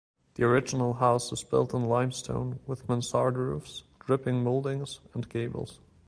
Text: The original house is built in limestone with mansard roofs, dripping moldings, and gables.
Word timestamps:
The 0.33 0.45
original 0.45 0.93
house 0.93 1.31
is 1.31 1.43
built 1.43 1.75
in 1.75 1.85
limestone 1.87 2.59
with 2.65 2.89
mansard 2.89 3.37
roofs, 3.37 3.83
dripping 3.99 4.43
moldings, 4.43 4.99
and 5.13 5.29
gables. 5.29 5.79